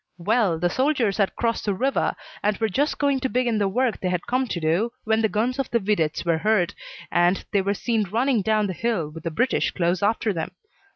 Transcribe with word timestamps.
"Well, 0.17 0.57
the 0.57 0.71
soldiers 0.71 1.17
had 1.17 1.35
crossed 1.35 1.65
the 1.65 1.75
river 1.75 2.15
and 2.41 2.57
were 2.57 2.69
just 2.69 2.97
going 2.97 3.19
to 3.19 3.29
begin 3.29 3.59
the 3.59 3.67
work 3.67 3.99
they 3.99 4.09
had 4.09 4.25
come 4.25 4.47
to 4.47 4.59
do, 4.59 4.89
when 5.03 5.21
the 5.21 5.29
guns 5.29 5.59
of 5.59 5.69
the 5.69 5.77
videttes 5.77 6.25
were 6.25 6.39
heard, 6.39 6.73
and 7.11 7.45
they 7.51 7.61
were 7.61 7.75
seen 7.75 8.05
running 8.09 8.41
down 8.41 8.65
the 8.65 8.73
hill 8.73 9.09
with 9.11 9.23
the 9.25 9.29
British 9.29 9.69
close 9.69 10.01
after 10.01 10.33
them. 10.33 10.49